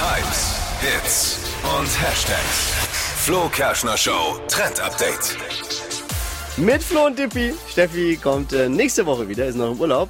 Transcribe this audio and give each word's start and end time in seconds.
Hypes, 0.00 0.56
Hits 0.80 1.38
und 1.78 1.86
Hashtags. 2.02 2.72
Flo 3.18 3.50
Kerschner 3.50 3.98
Show 3.98 4.40
Trend 4.48 4.80
Update. 4.80 5.36
Mit 6.56 6.82
Flo 6.82 7.04
und 7.04 7.18
Dippi. 7.18 7.52
Steffi 7.68 8.16
kommt 8.16 8.54
äh, 8.54 8.70
nächste 8.70 9.04
Woche 9.04 9.28
wieder, 9.28 9.44
ist 9.44 9.56
noch 9.56 9.72
im 9.72 9.78
Urlaub. 9.78 10.08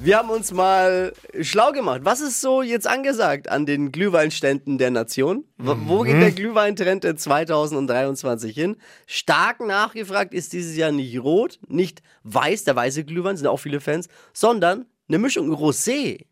Wir 0.00 0.18
haben 0.18 0.30
uns 0.30 0.50
mal 0.52 1.12
schlau 1.40 1.70
gemacht. 1.70 2.00
Was 2.02 2.20
ist 2.20 2.40
so 2.40 2.62
jetzt 2.62 2.88
angesagt 2.88 3.48
an 3.48 3.64
den 3.64 3.92
Glühweinständen 3.92 4.76
der 4.76 4.90
Nation? 4.90 5.44
Wo, 5.56 5.76
wo 5.86 6.02
geht 6.02 6.20
der 6.20 6.32
Glühweintrend 6.32 7.04
in 7.04 7.16
2023 7.16 8.52
hin? 8.52 8.76
Stark 9.06 9.60
nachgefragt 9.60 10.34
ist 10.34 10.52
dieses 10.52 10.76
Jahr 10.76 10.90
nicht 10.90 11.16
rot, 11.22 11.60
nicht 11.68 12.02
weiß, 12.24 12.64
der 12.64 12.74
weiße 12.74 13.04
Glühwein, 13.04 13.36
sind 13.36 13.46
auch 13.46 13.58
viele 13.58 13.78
Fans, 13.78 14.08
sondern 14.32 14.86
eine 15.08 15.18
Mischung 15.18 15.54
Rosé. 15.54 16.24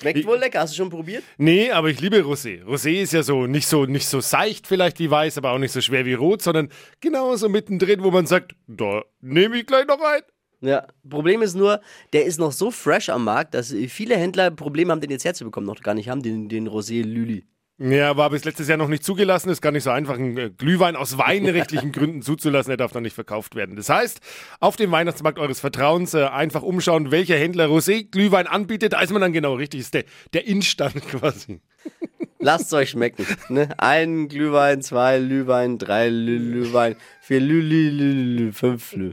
Schmeckt 0.00 0.26
wohl 0.26 0.38
lecker. 0.38 0.60
Hast 0.60 0.72
du 0.72 0.78
schon 0.78 0.90
probiert? 0.90 1.22
Nee, 1.36 1.70
aber 1.70 1.88
ich 1.88 2.00
liebe 2.00 2.18
Rosé. 2.22 2.64
Rosé 2.64 3.02
ist 3.02 3.12
ja 3.12 3.22
so 3.22 3.46
nicht 3.46 3.66
so 3.66 3.84
nicht 3.86 4.06
so 4.06 4.20
seicht 4.20 4.66
vielleicht 4.66 4.98
wie 4.98 5.10
weiß, 5.10 5.38
aber 5.38 5.52
auch 5.52 5.58
nicht 5.58 5.72
so 5.72 5.80
schwer 5.80 6.06
wie 6.06 6.14
rot, 6.14 6.42
sondern 6.42 6.70
genauso 7.00 7.48
mittendrin, 7.48 8.02
wo 8.02 8.10
man 8.10 8.26
sagt, 8.26 8.54
da 8.66 9.02
nehme 9.20 9.58
ich 9.58 9.66
gleich 9.66 9.86
noch 9.86 10.00
ein. 10.00 10.22
Ja, 10.62 10.86
Problem 11.08 11.40
ist 11.40 11.54
nur, 11.54 11.80
der 12.12 12.26
ist 12.26 12.38
noch 12.38 12.52
so 12.52 12.70
fresh 12.70 13.08
am 13.08 13.24
Markt, 13.24 13.54
dass 13.54 13.74
viele 13.88 14.16
Händler 14.16 14.50
Probleme 14.50 14.92
haben, 14.92 15.00
den 15.00 15.10
jetzt 15.10 15.24
herzubekommen, 15.24 15.66
noch 15.66 15.80
gar 15.82 15.94
nicht 15.94 16.08
haben, 16.08 16.22
den, 16.22 16.48
den 16.48 16.68
Rosé 16.68 17.02
Lüli. 17.02 17.46
Ja, 17.82 18.14
war 18.14 18.28
bis 18.28 18.44
letztes 18.44 18.68
Jahr 18.68 18.76
noch 18.76 18.88
nicht 18.88 19.02
zugelassen. 19.02 19.48
Ist 19.48 19.62
gar 19.62 19.72
nicht 19.72 19.84
so 19.84 19.90
einfach, 19.90 20.16
einen 20.16 20.36
äh, 20.36 20.50
Glühwein 20.50 20.96
aus 20.96 21.16
weinrechtlichen 21.16 21.92
Gründen 21.92 22.20
zuzulassen. 22.20 22.70
Er 22.70 22.76
darf 22.76 22.92
noch 22.92 23.00
nicht 23.00 23.14
verkauft 23.14 23.54
werden. 23.54 23.74
Das 23.74 23.88
heißt, 23.88 24.20
auf 24.60 24.76
dem 24.76 24.92
Weihnachtsmarkt 24.92 25.38
eures 25.38 25.60
Vertrauens 25.60 26.12
äh, 26.12 26.24
einfach 26.24 26.60
umschauen, 26.60 27.10
welcher 27.10 27.36
Händler 27.36 27.68
Rosé-Glühwein 27.68 28.46
anbietet. 28.46 28.92
Da 28.92 29.00
ist 29.00 29.12
man 29.12 29.22
dann 29.22 29.32
genau 29.32 29.54
richtig. 29.54 29.80
Ist 29.80 29.94
der, 29.94 30.04
der 30.34 30.46
Instand 30.46 30.96
quasi. 31.08 31.62
Lasst 32.38 32.74
euch 32.74 32.90
schmecken. 32.90 33.26
Ne? 33.48 33.70
Ein 33.78 34.28
Glühwein, 34.28 34.82
zwei 34.82 35.18
Glühwein, 35.18 35.78
drei 35.78 36.10
Glühwein, 36.10 36.96
vier 37.22 37.40
Lü, 37.40 38.52
fünf 38.52 38.92
Lü. 38.92 39.12